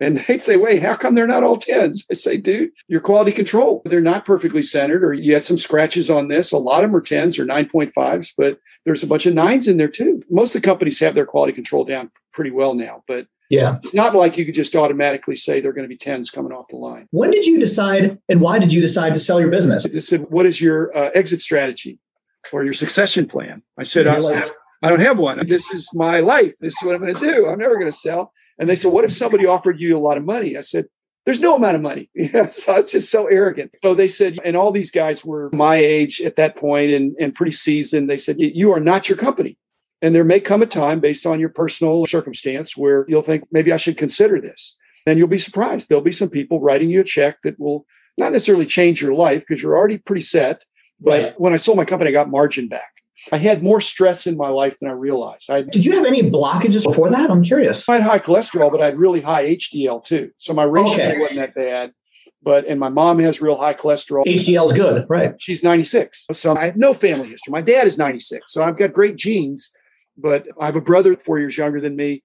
And 0.00 0.18
they'd 0.26 0.42
say, 0.42 0.56
wait, 0.56 0.82
how 0.82 0.96
come 0.96 1.14
they're 1.14 1.28
not 1.28 1.44
all 1.44 1.56
10s? 1.56 2.04
I 2.10 2.14
say, 2.14 2.36
dude, 2.36 2.70
your 2.88 3.00
quality 3.00 3.30
control. 3.30 3.82
They're 3.84 4.00
not 4.00 4.24
perfectly 4.24 4.62
centered, 4.62 5.04
or 5.04 5.12
you 5.12 5.32
had 5.34 5.44
some 5.44 5.58
scratches 5.58 6.10
on 6.10 6.28
this. 6.28 6.50
A 6.50 6.58
lot 6.58 6.82
of 6.82 6.90
them 6.90 6.96
are 6.96 7.02
10s 7.02 7.38
or 7.38 7.46
9.5s, 7.46 8.32
but 8.36 8.58
there's 8.84 9.04
a 9.04 9.06
bunch 9.06 9.26
of 9.26 9.34
nines 9.34 9.68
in 9.68 9.76
there 9.76 9.88
too. 9.88 10.20
Most 10.28 10.54
of 10.54 10.62
the 10.62 10.66
companies 10.66 10.98
have 10.98 11.14
their 11.14 11.26
quality 11.26 11.52
control 11.52 11.84
down 11.84 12.10
pretty 12.32 12.50
well 12.50 12.74
now, 12.74 13.04
but 13.06 13.28
yeah. 13.50 13.78
It's 13.78 13.92
not 13.92 14.14
like 14.14 14.38
you 14.38 14.46
could 14.46 14.54
just 14.54 14.76
automatically 14.76 15.34
say 15.34 15.60
they're 15.60 15.72
going 15.72 15.88
to 15.88 15.94
be 15.94 15.98
10s 15.98 16.32
coming 16.32 16.52
off 16.52 16.68
the 16.68 16.76
line. 16.76 17.08
When 17.10 17.32
did 17.32 17.44
you 17.44 17.58
decide 17.58 18.16
and 18.28 18.40
why 18.40 18.60
did 18.60 18.72
you 18.72 18.80
decide 18.80 19.12
to 19.14 19.20
sell 19.20 19.40
your 19.40 19.50
business? 19.50 19.84
They 19.84 19.98
said, 19.98 20.26
What 20.30 20.46
is 20.46 20.60
your 20.60 20.96
uh, 20.96 21.10
exit 21.14 21.40
strategy 21.40 21.98
or 22.52 22.62
your 22.62 22.72
succession 22.72 23.26
plan? 23.26 23.62
I 23.76 23.82
said, 23.82 24.06
I, 24.06 24.18
I 24.82 24.88
don't 24.88 25.00
have 25.00 25.18
one. 25.18 25.44
This 25.48 25.68
is 25.72 25.90
my 25.92 26.20
life. 26.20 26.54
This 26.60 26.74
is 26.74 26.86
what 26.86 26.94
I'm 26.94 27.02
going 27.02 27.14
to 27.14 27.20
do. 27.20 27.48
I'm 27.48 27.58
never 27.58 27.74
going 27.74 27.90
to 27.90 27.98
sell. 27.98 28.32
And 28.60 28.68
they 28.68 28.76
said, 28.76 28.92
What 28.92 29.04
if 29.04 29.12
somebody 29.12 29.46
offered 29.46 29.80
you 29.80 29.96
a 29.96 29.98
lot 29.98 30.16
of 30.16 30.24
money? 30.24 30.56
I 30.56 30.60
said, 30.60 30.86
There's 31.24 31.40
no 31.40 31.56
amount 31.56 31.74
of 31.74 31.82
money. 31.82 32.08
Yeah, 32.14 32.48
so 32.50 32.76
it's 32.76 32.92
just 32.92 33.10
so 33.10 33.26
arrogant. 33.26 33.74
So 33.82 33.94
they 33.94 34.06
said, 34.06 34.38
and 34.44 34.56
all 34.56 34.70
these 34.70 34.92
guys 34.92 35.24
were 35.24 35.50
my 35.52 35.74
age 35.74 36.20
at 36.20 36.36
that 36.36 36.54
point 36.54 36.92
and, 36.92 37.16
and 37.18 37.34
pretty 37.34 37.52
seasoned. 37.52 38.08
They 38.08 38.16
said, 38.16 38.36
You 38.38 38.72
are 38.72 38.80
not 38.80 39.08
your 39.08 39.18
company. 39.18 39.58
And 40.02 40.14
there 40.14 40.24
may 40.24 40.40
come 40.40 40.62
a 40.62 40.66
time 40.66 41.00
based 41.00 41.26
on 41.26 41.40
your 41.40 41.50
personal 41.50 42.06
circumstance 42.06 42.76
where 42.76 43.04
you'll 43.08 43.22
think, 43.22 43.44
maybe 43.52 43.72
I 43.72 43.76
should 43.76 43.98
consider 43.98 44.40
this. 44.40 44.76
And 45.06 45.18
you'll 45.18 45.28
be 45.28 45.38
surprised. 45.38 45.88
There'll 45.88 46.04
be 46.04 46.12
some 46.12 46.30
people 46.30 46.60
writing 46.60 46.90
you 46.90 47.00
a 47.00 47.04
check 47.04 47.42
that 47.42 47.58
will 47.58 47.86
not 48.18 48.32
necessarily 48.32 48.66
change 48.66 49.02
your 49.02 49.14
life 49.14 49.44
because 49.46 49.62
you're 49.62 49.76
already 49.76 49.98
pretty 49.98 50.22
set, 50.22 50.64
But 51.00 51.22
right. 51.22 51.40
when 51.40 51.52
I 51.52 51.56
sold 51.56 51.76
my 51.76 51.84
company, 51.84 52.10
I 52.10 52.12
got 52.12 52.30
margin 52.30 52.68
back. 52.68 52.90
I 53.32 53.36
had 53.36 53.62
more 53.62 53.80
stress 53.80 54.26
in 54.26 54.36
my 54.36 54.48
life 54.48 54.78
than 54.78 54.88
I 54.88 54.92
realized. 54.92 55.50
I, 55.50 55.62
Did 55.62 55.84
you 55.84 55.92
have 55.92 56.06
any 56.06 56.22
blockages 56.22 56.84
before 56.84 57.10
that? 57.10 57.30
I'm 57.30 57.42
curious. 57.42 57.88
I 57.88 57.94
had 57.94 58.02
high 58.02 58.18
cholesterol, 58.18 58.70
but 58.70 58.80
I 58.80 58.86
had 58.86 58.98
really 58.98 59.20
high 59.20 59.46
HDL 59.56 60.02
too. 60.04 60.30
So 60.38 60.54
my 60.54 60.64
ratio 60.64 60.94
okay. 60.94 61.18
wasn't 61.18 61.40
that 61.40 61.54
bad. 61.54 61.92
But 62.42 62.66
and 62.66 62.80
my 62.80 62.88
mom 62.88 63.18
has 63.18 63.42
real 63.42 63.56
high 63.56 63.74
cholesterol. 63.74 64.24
HDL 64.24 64.66
is 64.66 64.72
good, 64.72 65.04
right? 65.10 65.34
She's 65.38 65.62
96. 65.62 66.26
So 66.32 66.56
I 66.56 66.66
have 66.66 66.76
no 66.76 66.94
family 66.94 67.28
history. 67.28 67.52
My 67.52 67.60
dad 67.60 67.86
is 67.86 67.98
96. 67.98 68.50
So 68.50 68.62
I've 68.62 68.78
got 68.78 68.94
great 68.94 69.16
genes, 69.16 69.70
but 70.20 70.46
I 70.60 70.66
have 70.66 70.76
a 70.76 70.80
brother 70.80 71.16
four 71.16 71.38
years 71.38 71.56
younger 71.56 71.80
than 71.80 71.96
me, 71.96 72.22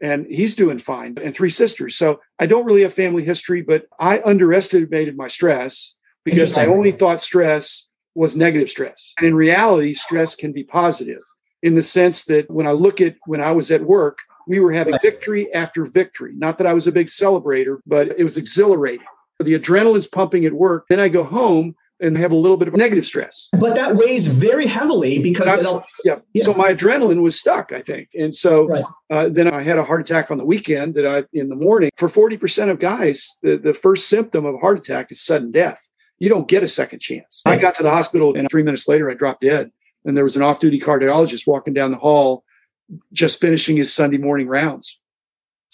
and 0.00 0.26
he's 0.26 0.54
doing 0.54 0.78
fine, 0.78 1.16
and 1.22 1.34
three 1.34 1.50
sisters. 1.50 1.96
So 1.96 2.20
I 2.38 2.46
don't 2.46 2.64
really 2.64 2.82
have 2.82 2.92
family 2.92 3.24
history, 3.24 3.62
but 3.62 3.86
I 3.98 4.20
underestimated 4.24 5.16
my 5.16 5.28
stress 5.28 5.94
because 6.24 6.56
I 6.58 6.66
only 6.66 6.92
thought 6.92 7.20
stress 7.20 7.88
was 8.14 8.36
negative 8.36 8.68
stress. 8.68 9.14
And 9.18 9.26
in 9.26 9.34
reality, 9.34 9.94
stress 9.94 10.34
can 10.34 10.52
be 10.52 10.64
positive 10.64 11.22
in 11.62 11.74
the 11.74 11.82
sense 11.82 12.24
that 12.26 12.50
when 12.50 12.66
I 12.66 12.72
look 12.72 13.00
at 13.00 13.16
when 13.26 13.40
I 13.40 13.52
was 13.52 13.70
at 13.70 13.82
work, 13.82 14.18
we 14.46 14.60
were 14.60 14.72
having 14.72 14.98
victory 15.02 15.52
after 15.52 15.84
victory. 15.84 16.32
Not 16.36 16.58
that 16.58 16.66
I 16.66 16.72
was 16.72 16.86
a 16.86 16.92
big 16.92 17.06
celebrator, 17.06 17.78
but 17.86 18.08
it 18.18 18.24
was 18.24 18.36
exhilarating. 18.36 19.06
The 19.40 19.58
adrenaline's 19.58 20.08
pumping 20.08 20.44
at 20.44 20.52
work. 20.52 20.86
Then 20.88 21.00
I 21.00 21.08
go 21.08 21.22
home 21.22 21.76
and 22.00 22.16
have 22.16 22.32
a 22.32 22.36
little 22.36 22.56
bit 22.56 22.68
of 22.68 22.76
negative 22.76 23.06
stress. 23.06 23.48
But 23.58 23.74
that 23.74 23.96
weighs 23.96 24.26
very 24.26 24.66
heavily 24.66 25.18
because 25.18 25.82
yeah. 26.04 26.18
yeah. 26.32 26.44
So 26.44 26.54
my 26.54 26.72
adrenaline 26.72 27.22
was 27.22 27.38
stuck, 27.38 27.72
I 27.72 27.80
think, 27.80 28.08
and 28.14 28.34
so 28.34 28.68
right. 28.68 28.84
uh, 29.10 29.28
then 29.28 29.52
I 29.52 29.62
had 29.62 29.78
a 29.78 29.84
heart 29.84 30.00
attack 30.00 30.30
on 30.30 30.38
the 30.38 30.44
weekend. 30.44 30.94
That 30.94 31.06
I 31.06 31.24
in 31.32 31.48
the 31.48 31.56
morning 31.56 31.90
for 31.96 32.08
forty 32.08 32.36
percent 32.36 32.70
of 32.70 32.78
guys, 32.78 33.26
the, 33.42 33.56
the 33.56 33.72
first 33.74 34.08
symptom 34.08 34.44
of 34.44 34.54
a 34.54 34.58
heart 34.58 34.78
attack 34.78 35.10
is 35.10 35.24
sudden 35.24 35.50
death 35.50 35.88
you 36.18 36.28
don't 36.28 36.48
get 36.48 36.62
a 36.62 36.68
second 36.68 37.00
chance. 37.00 37.42
I 37.46 37.56
got 37.56 37.74
to 37.76 37.82
the 37.82 37.90
hospital 37.90 38.36
and 38.36 38.50
three 38.50 38.62
minutes 38.62 38.88
later, 38.88 39.10
I 39.10 39.14
dropped 39.14 39.42
dead. 39.42 39.70
And 40.04 40.16
there 40.16 40.24
was 40.24 40.36
an 40.36 40.42
off 40.42 40.60
duty 40.60 40.80
cardiologist 40.80 41.46
walking 41.46 41.74
down 41.74 41.90
the 41.90 41.98
hall, 41.98 42.44
just 43.12 43.40
finishing 43.40 43.76
his 43.76 43.92
Sunday 43.92 44.16
morning 44.16 44.48
rounds. 44.48 45.00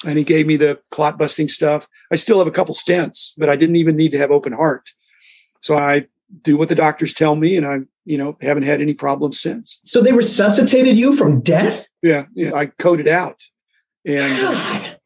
And 0.07 0.19
he 0.19 0.25
gave 0.25 0.47
me 0.47 0.57
the 0.57 0.79
clot 0.91 1.19
busting 1.19 1.49
stuff. 1.49 1.89
I 2.13 2.17
still 2.17 2.39
have 2.39 2.47
a 2.47 2.53
couple 2.53 2.75
stents, 2.75 3.33
but 3.39 3.49
I 3.49 3.57
didn't 3.57 3.77
even 3.77 3.97
need 3.97 4.13
to 4.13 4.19
have 4.19 4.31
open 4.31 4.53
heart. 4.53 4.91
So 5.61 5.77
I 5.77 6.07
do 6.43 6.57
what 6.57 6.69
the 6.69 6.75
doctors 6.75 7.15
tell 7.15 7.37
me, 7.37 7.57
and 7.57 7.67
I, 7.67 7.79
you 8.05 8.19
know, 8.19 8.37
haven't 8.41 8.65
had 8.65 8.81
any 8.81 8.95
problems 8.95 9.41
since. 9.41 9.81
So 9.85 10.01
they 10.01 10.13
resuscitated 10.13 10.99
you 10.99 11.15
from 11.15 11.41
death? 11.41 11.87
Yeah, 12.03 12.27
yeah. 12.35 12.55
I 12.55 12.67
coded 12.67 13.09
out, 13.09 13.43
and 14.05 14.37
God 14.37 14.97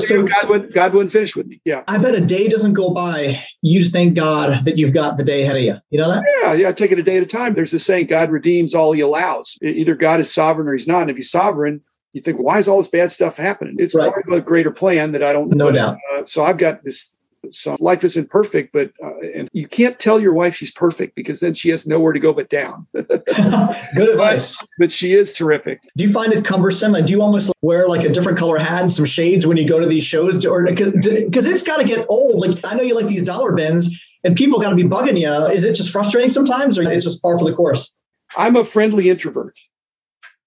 so 0.00 0.22
God 0.22 0.48
would 0.48 0.72
God 0.72 0.92
wouldn't 0.92 1.10
finish 1.10 1.34
with 1.34 1.46
me. 1.46 1.60
Yeah. 1.64 1.82
I 1.88 1.98
bet 1.98 2.14
a 2.14 2.20
day 2.20 2.48
doesn't 2.48 2.74
go 2.74 2.90
by. 2.90 3.42
You 3.62 3.80
just 3.80 3.92
thank 3.92 4.14
God 4.14 4.64
that 4.64 4.78
you've 4.78 4.92
got 4.92 5.16
the 5.16 5.24
day 5.24 5.42
ahead 5.42 5.56
of 5.56 5.62
you. 5.62 5.76
You 5.90 6.00
know 6.00 6.08
that? 6.08 6.24
Yeah, 6.40 6.52
yeah. 6.52 6.72
Take 6.72 6.92
it 6.92 7.00
a 7.00 7.02
day 7.02 7.16
at 7.16 7.22
a 7.24 7.26
time. 7.26 7.54
There's 7.54 7.74
a 7.74 7.80
saying: 7.80 8.06
God 8.06 8.30
redeems 8.30 8.74
all 8.74 8.92
He 8.92 9.00
allows. 9.00 9.58
Either 9.60 9.96
God 9.96 10.20
is 10.20 10.32
sovereign 10.32 10.68
or 10.68 10.74
He's 10.74 10.86
not. 10.86 11.02
And 11.02 11.10
if 11.10 11.16
He's 11.16 11.30
sovereign, 11.30 11.80
you 12.12 12.20
think, 12.20 12.38
why 12.38 12.58
is 12.58 12.68
all 12.68 12.76
this 12.76 12.88
bad 12.88 13.10
stuff 13.10 13.36
happening? 13.36 13.74
It's 13.78 13.94
right. 13.94 14.08
part 14.08 14.24
of 14.28 14.32
a 14.32 14.40
greater 14.40 14.70
plan 14.70 15.12
that 15.12 15.24
I 15.24 15.32
don't. 15.32 15.50
No 15.50 15.72
doubt. 15.72 15.98
Uh, 16.14 16.24
so 16.26 16.44
I've 16.44 16.58
got 16.58 16.84
this 16.84 17.12
so 17.50 17.76
life 17.80 18.04
isn't 18.04 18.30
perfect, 18.30 18.72
but 18.72 18.90
uh, 19.02 19.18
and 19.34 19.48
you 19.52 19.66
can't 19.66 19.98
tell 19.98 20.20
your 20.20 20.32
wife 20.32 20.54
she's 20.54 20.72
perfect 20.72 21.14
because 21.14 21.40
then 21.40 21.54
she 21.54 21.68
has 21.70 21.86
nowhere 21.86 22.12
to 22.12 22.20
go 22.20 22.32
but 22.32 22.48
down. 22.48 22.86
Good 22.92 24.08
advice. 24.08 24.58
But, 24.78 24.92
she 24.92 25.14
is 25.14 25.32
terrific. 25.32 25.82
Do 25.96 26.04
you 26.04 26.12
find 26.12 26.32
it 26.32 26.44
cumbersome? 26.44 26.94
And 26.94 27.06
do 27.06 27.12
you 27.12 27.20
almost 27.20 27.52
wear 27.62 27.88
like 27.88 28.04
a 28.04 28.08
different 28.08 28.38
color 28.38 28.58
hat 28.58 28.82
and 28.82 28.92
some 28.92 29.04
shades 29.04 29.46
when 29.46 29.56
you 29.56 29.68
go 29.68 29.78
to 29.78 29.86
these 29.86 30.04
shows, 30.04 30.44
or 30.44 30.64
because 30.64 31.46
it's 31.46 31.62
got 31.62 31.76
to 31.76 31.84
get 31.84 32.06
old? 32.08 32.40
Like 32.40 32.64
I 32.64 32.74
know 32.74 32.82
you 32.82 32.94
like 32.94 33.06
these 33.06 33.24
dollar 33.24 33.52
bins, 33.52 33.90
and 34.24 34.34
people 34.34 34.60
got 34.60 34.70
to 34.70 34.76
be 34.76 34.84
bugging 34.84 35.18
you. 35.18 35.32
Is 35.52 35.64
it 35.64 35.74
just 35.74 35.90
frustrating 35.90 36.30
sometimes, 36.30 36.78
or 36.78 36.90
it's 36.90 37.04
just 37.04 37.22
par 37.22 37.38
for 37.38 37.44
the 37.44 37.54
course? 37.54 37.92
I'm 38.36 38.56
a 38.56 38.64
friendly 38.64 39.10
introvert, 39.10 39.58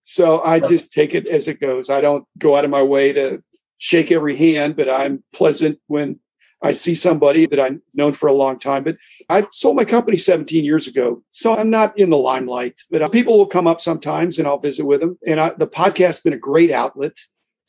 so 0.04 0.42
I 0.42 0.60
just 0.60 0.92
take 0.92 1.16
it 1.16 1.28
as 1.28 1.48
it 1.48 1.60
goes. 1.60 1.90
I 1.90 2.02
don't 2.02 2.26
go 2.38 2.56
out 2.56 2.66
of 2.66 2.72
my 2.72 2.84
way 2.84 3.14
to 3.14 3.44
shake 3.78 4.12
every 4.12 4.36
hand, 4.36 4.76
but 4.76 4.90
I'm 4.90 5.24
pleasant 5.34 5.80
when 5.88 6.20
I 6.64 6.74
see 6.74 6.96
somebody 6.96 7.46
that 7.48 7.60
I've 7.60 7.80
known 7.96 8.14
for 8.14 8.28
a 8.28 8.34
long 8.34 8.60
time, 8.60 8.84
but 8.84 8.98
I 9.30 9.48
sold 9.52 9.76
my 9.76 9.86
company 9.86 10.18
17 10.18 10.64
years 10.64 10.88
ago. 10.88 11.24
So 11.32 11.56
I'm 11.56 11.70
not 11.70 11.98
in 11.98 12.10
the 12.10 12.18
limelight, 12.18 12.76
but 12.90 13.02
uh, 13.02 13.10
people 13.10 13.38
will 13.38 13.48
come 13.48 13.68
up 13.68 13.82
sometimes 13.82 14.38
and 14.38 14.48
I'll 14.48 14.60
visit 14.60 14.86
with 14.86 15.02
them. 15.02 15.18
And 15.26 15.40
I, 15.40 15.50
the 15.50 15.68
podcast 15.68 16.06
has 16.06 16.22
been 16.22 16.34
a 16.34 16.38
great 16.38 16.72
outlet 16.72 17.18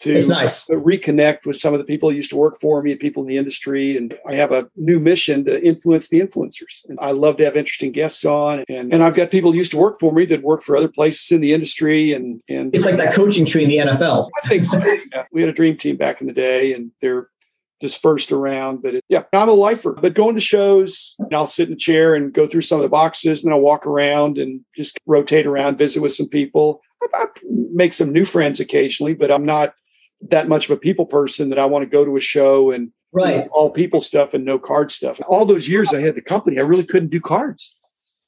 to 0.03 0.27
nice. 0.27 0.67
reconnect 0.67 1.47
with 1.47 1.57
some 1.57 1.73
of 1.73 1.79
the 1.79 1.85
people 1.85 2.11
who 2.11 2.17
used 2.17 2.31
to 2.31 2.37
work 2.37 2.59
for 2.61 2.83
me 2.83 2.91
and 2.91 2.99
people 2.99 3.23
in 3.23 3.29
the 3.29 3.39
industry. 3.39 3.97
And 3.97 4.19
I 4.27 4.35
have 4.35 4.51
a 4.51 4.69
new 4.75 4.99
mission 4.99 5.45
to 5.45 5.65
influence 5.65 6.09
the 6.09 6.21
influencers. 6.21 6.83
And 6.89 6.99
I 7.01 7.13
love 7.13 7.37
to 7.37 7.45
have 7.45 7.57
interesting 7.57 7.93
guests 7.93 8.25
on. 8.25 8.65
And, 8.69 8.93
and 8.93 9.03
I've 9.03 9.15
got 9.15 9.31
people 9.31 9.53
who 9.53 9.59
used 9.59 9.71
to 9.73 9.79
work 9.79 10.01
for 10.01 10.13
me 10.13 10.25
that 10.27 10.43
work 10.43 10.63
for 10.63 10.77
other 10.77 10.89
places 10.89 11.31
in 11.31 11.41
the 11.41 11.53
industry. 11.53 12.13
And, 12.13 12.43
and 12.49 12.75
it's 12.75 12.85
like 12.85 12.97
that 12.97 13.15
coaching 13.15 13.47
tree 13.47 13.63
in 13.63 13.71
the 13.71 13.77
NFL. 13.77 14.29
I 14.43 14.49
think 14.49 14.65
so. 14.65 14.83
Yeah. 15.13 15.25
We 15.31 15.41
had 15.41 15.51
a 15.51 15.55
dream 15.55 15.77
team 15.77 15.97
back 15.97 16.21
in 16.21 16.27
the 16.27 16.33
day 16.33 16.73
and 16.73 16.91
they're 17.01 17.29
dispersed 17.83 18.33
around. 18.33 18.81
But 18.81 18.95
it, 18.95 19.05
yeah, 19.09 19.25
I'm 19.35 19.49
a 19.51 19.53
lifer. 19.53 19.93
But 19.93 20.15
going 20.15 20.37
to 20.37 20.41
shows, 20.41 21.15
I'll 21.33 21.47
sit 21.47 21.69
in 21.69 21.75
a 21.75 21.77
chair 21.77 22.15
and 22.15 22.33
go 22.33 22.47
through 22.47 22.63
some 22.63 22.79
of 22.79 22.83
the 22.83 22.89
boxes, 22.89 23.43
and 23.43 23.51
then 23.51 23.59
I'll 23.59 23.63
walk 23.63 23.87
around 23.87 24.39
and 24.39 24.63
just 24.75 24.99
rotate 25.05 25.45
around, 25.45 25.77
visit 25.77 26.01
with 26.01 26.13
some 26.13 26.29
people. 26.29 26.81
I, 27.03 27.25
I 27.25 27.27
make 27.75 27.93
some 27.93 28.13
new 28.13 28.25
friends 28.25 28.61
occasionally, 28.61 29.13
but 29.13 29.31
I'm 29.31 29.45
not 29.45 29.75
that 30.31 30.49
much 30.49 30.67
of 30.67 30.71
a 30.71 30.81
people 30.81 31.05
person 31.05 31.51
that 31.51 31.59
I 31.59 31.67
want 31.67 31.83
to 31.83 31.91
go 31.91 32.05
to 32.05 32.17
a 32.17 32.21
show 32.21 32.71
and 32.71 32.93
right 33.13 33.49
all 33.51 33.71
people 33.71 34.01
stuff 34.01 34.33
and 34.33 34.45
no 34.45 34.59
card 34.59 34.91
stuff. 34.91 35.21
All 35.27 35.45
those 35.45 35.69
years 35.69 35.93
I 35.93 36.01
had 36.01 36.15
the 36.15 36.23
company, 36.23 36.59
I 36.59 36.63
really 36.63 36.87
couldn't 36.87 37.11
do 37.11 37.21
cards. 37.21 37.77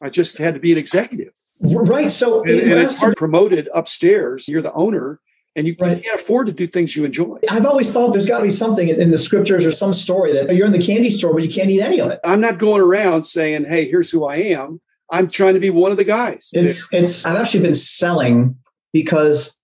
I 0.02 0.10
just 0.10 0.36
had 0.36 0.54
to 0.54 0.60
be 0.60 0.72
an 0.72 0.78
executive. 0.78 1.32
Right. 1.62 2.10
So 2.10 2.42
and, 2.42 2.50
and 2.50 2.72
it's 2.72 3.00
hard 3.00 3.16
promoted 3.16 3.68
upstairs. 3.72 4.48
You're 4.48 4.60
the 4.60 4.72
owner 4.72 5.20
and 5.56 5.66
you, 5.66 5.76
right. 5.78 5.96
you, 5.96 6.02
can't 6.02 6.20
afford 6.20 6.46
to 6.48 6.52
do 6.52 6.66
things 6.66 6.96
you 6.96 7.04
enjoy. 7.04 7.38
I've 7.48 7.66
always 7.66 7.92
thought 7.92 8.12
there's 8.12 8.26
got 8.26 8.38
to 8.38 8.44
be 8.44 8.50
something 8.50 8.88
in 8.88 9.10
the 9.10 9.18
scriptures 9.18 9.64
or 9.64 9.70
some 9.70 9.94
story 9.94 10.32
that 10.32 10.54
you're 10.54 10.66
in 10.66 10.72
the 10.72 10.84
candy 10.84 11.10
store, 11.10 11.32
but 11.32 11.42
you 11.42 11.52
can't 11.52 11.70
eat 11.70 11.80
any 11.80 12.00
of 12.00 12.10
it. 12.10 12.20
I'm 12.24 12.40
not 12.40 12.58
going 12.58 12.82
around 12.82 13.22
saying, 13.24 13.66
"Hey, 13.66 13.88
here's 13.88 14.10
who 14.10 14.24
I 14.24 14.36
am." 14.36 14.80
I'm 15.10 15.28
trying 15.28 15.54
to 15.54 15.60
be 15.60 15.70
one 15.70 15.90
of 15.90 15.96
the 15.96 16.04
guys. 16.04 16.50
It's 16.52 16.88
it's. 16.92 17.24
I've 17.24 17.36
actually 17.36 17.60
been 17.60 17.74
selling 17.74 18.56
because 18.92 19.54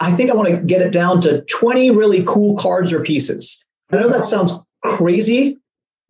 I 0.00 0.14
think 0.14 0.30
I 0.30 0.34
want 0.34 0.48
to 0.48 0.56
get 0.56 0.82
it 0.82 0.92
down 0.92 1.20
to 1.22 1.42
20 1.42 1.90
really 1.90 2.24
cool 2.24 2.56
cards 2.56 2.92
or 2.92 3.00
pieces. 3.00 3.64
I 3.92 3.96
know 3.96 4.08
that 4.08 4.24
sounds 4.24 4.52
crazy, 4.84 5.58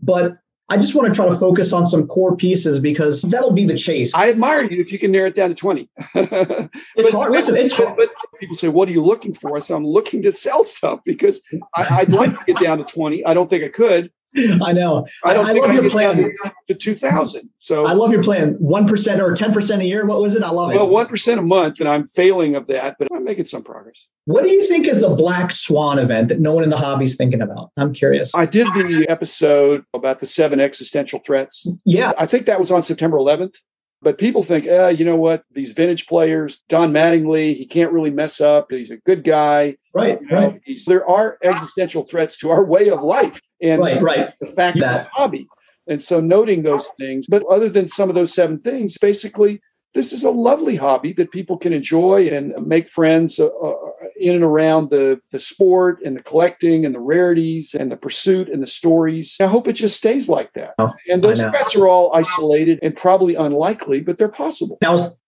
but 0.00 0.38
I 0.70 0.76
just 0.76 0.94
want 0.94 1.08
to 1.08 1.14
try 1.14 1.28
to 1.28 1.36
focus 1.36 1.72
on 1.72 1.84
some 1.84 2.06
core 2.06 2.36
pieces 2.36 2.78
because 2.78 3.22
that'll 3.22 3.52
be 3.52 3.64
the 3.64 3.76
chase. 3.76 4.14
I 4.14 4.30
admire 4.30 4.64
you 4.64 4.80
if 4.80 4.92
you 4.92 5.00
can 5.00 5.10
narrow 5.10 5.26
it 5.26 5.34
down 5.34 5.48
to 5.48 5.54
20. 5.54 5.90
it's 6.14 6.70
but, 6.94 7.12
hard. 7.12 7.32
Listen, 7.32 7.56
it's 7.56 7.72
hard. 7.72 7.96
But 7.96 8.10
people 8.38 8.54
say, 8.54 8.68
What 8.68 8.88
are 8.88 8.92
you 8.92 9.04
looking 9.04 9.34
for? 9.34 9.56
I 9.56 9.58
said, 9.58 9.74
I'm 9.74 9.84
looking 9.84 10.22
to 10.22 10.30
sell 10.30 10.62
stuff 10.62 11.00
because 11.04 11.42
I, 11.74 12.04
would 12.04 12.12
like 12.12 12.38
to 12.38 12.44
get 12.44 12.58
down 12.58 12.78
to 12.78 12.84
20. 12.84 13.26
I 13.26 13.34
don't 13.34 13.50
think 13.50 13.64
I 13.64 13.68
could. 13.68 14.12
I 14.62 14.72
know. 14.72 15.06
I 15.24 15.34
don't 15.34 15.46
I, 15.46 15.52
love 15.52 15.70
I 15.70 15.74
your 15.74 15.90
plan. 15.90 16.32
To 16.68 16.74
2000. 16.74 17.48
So 17.58 17.84
I 17.84 17.92
love 17.92 18.12
your 18.12 18.22
plan. 18.22 18.54
1% 18.56 19.18
or 19.20 19.34
10% 19.34 19.80
a 19.80 19.84
year. 19.84 20.06
What 20.06 20.20
was 20.22 20.34
it? 20.34 20.42
I 20.42 20.50
love 20.50 20.70
it. 20.70 20.76
Well, 20.76 20.88
1% 20.88 21.38
a 21.38 21.42
month, 21.42 21.80
and 21.80 21.88
I'm 21.88 22.04
failing 22.04 22.54
of 22.54 22.66
that, 22.68 22.96
but 22.98 23.08
I'm 23.12 23.24
making 23.24 23.46
some 23.46 23.62
progress. 23.62 24.06
What 24.26 24.44
do 24.44 24.50
you 24.50 24.68
think 24.68 24.86
is 24.86 25.00
the 25.00 25.08
Black 25.08 25.50
Swan 25.50 25.98
event 25.98 26.28
that 26.28 26.38
no 26.38 26.54
one 26.54 26.62
in 26.62 26.70
the 26.70 26.76
hobby 26.76 27.06
is 27.06 27.16
thinking 27.16 27.42
about? 27.42 27.70
I'm 27.76 27.92
curious. 27.92 28.32
I 28.34 28.46
did 28.46 28.66
the 28.68 29.06
episode 29.08 29.84
about 29.94 30.20
the 30.20 30.26
seven 30.26 30.60
existential 30.60 31.18
threats. 31.20 31.66
Yeah. 31.84 32.12
I 32.16 32.26
think 32.26 32.46
that 32.46 32.60
was 32.60 32.70
on 32.70 32.82
September 32.82 33.16
11th. 33.16 33.56
But 34.02 34.16
people 34.16 34.42
think, 34.42 34.66
eh, 34.66 34.88
you 34.90 35.04
know 35.04 35.16
what? 35.16 35.44
These 35.52 35.72
vintage 35.72 36.06
players, 36.06 36.62
Don 36.68 36.92
Mattingly, 36.92 37.54
he 37.54 37.66
can't 37.66 37.92
really 37.92 38.10
mess 38.10 38.40
up. 38.40 38.70
He's 38.70 38.90
a 38.90 38.96
good 38.96 39.24
guy. 39.24 39.76
Right, 39.92 40.20
you 40.20 40.28
know, 40.28 40.36
right. 40.36 40.80
there 40.86 41.08
are 41.08 41.36
existential 41.42 42.04
threats 42.04 42.38
to 42.38 42.50
our 42.50 42.64
way 42.64 42.88
of 42.88 43.02
life 43.02 43.40
and 43.60 43.82
right, 43.82 44.00
right. 44.00 44.32
the 44.40 44.46
fact 44.46 44.78
that 44.78 45.08
hobby. 45.12 45.48
And 45.86 46.00
so 46.00 46.20
noting 46.20 46.62
those 46.62 46.88
things, 46.98 47.26
but 47.28 47.42
other 47.50 47.68
than 47.68 47.88
some 47.88 48.08
of 48.08 48.14
those 48.14 48.32
seven 48.32 48.60
things, 48.60 48.96
basically, 48.96 49.60
this 49.94 50.12
is 50.12 50.22
a 50.22 50.30
lovely 50.30 50.76
hobby 50.76 51.12
that 51.14 51.32
people 51.32 51.56
can 51.56 51.72
enjoy 51.72 52.28
and 52.28 52.54
make 52.66 52.88
friends 52.88 53.40
uh, 53.40 53.46
uh, 53.46 53.74
in 54.16 54.34
and 54.34 54.44
around 54.44 54.90
the, 54.90 55.20
the 55.30 55.40
sport 55.40 56.00
and 56.04 56.16
the 56.16 56.22
collecting 56.22 56.86
and 56.86 56.94
the 56.94 57.00
rarities 57.00 57.74
and 57.74 57.90
the 57.90 57.96
pursuit 57.96 58.48
and 58.48 58.62
the 58.62 58.66
stories. 58.66 59.36
I 59.40 59.46
hope 59.46 59.66
it 59.66 59.72
just 59.72 59.96
stays 59.96 60.28
like 60.28 60.52
that. 60.54 60.74
Oh, 60.78 60.92
and 61.10 61.22
those 61.22 61.40
threats 61.40 61.74
are 61.74 61.88
all 61.88 62.12
isolated 62.14 62.78
and 62.82 62.96
probably 62.96 63.34
unlikely, 63.34 64.00
but 64.00 64.18
they're 64.18 64.28
possible. 64.28 64.78
Was 64.82 65.18